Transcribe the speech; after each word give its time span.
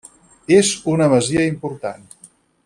És 0.55 0.71
una 0.93 1.09
masia 1.13 1.45
important. 1.51 2.11